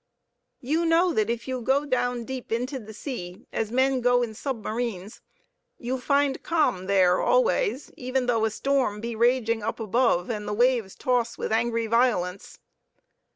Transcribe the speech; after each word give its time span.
You 0.61 0.83
know 0.87 1.13
that 1.13 1.29
if 1.29 1.47
you 1.47 1.61
go 1.61 1.85
down 1.85 2.25
deep 2.25 2.51
into 2.51 2.79
the 2.79 2.91
sea, 2.91 3.45
as 3.53 3.71
men 3.71 4.01
go 4.01 4.23
in 4.23 4.33
submarines, 4.33 5.21
you 5.77 5.99
find 5.99 6.41
calm 6.41 6.87
there 6.87 7.21
always, 7.21 7.91
even 7.95 8.25
though 8.25 8.45
a 8.45 8.49
storm 8.49 8.99
be 8.99 9.15
raging 9.15 9.61
up 9.61 9.79
above 9.79 10.31
and 10.31 10.47
the 10.47 10.53
waves 10.55 10.95
toss 10.95 11.37
with 11.37 11.51
angry 11.51 11.85
violence. 11.85 12.57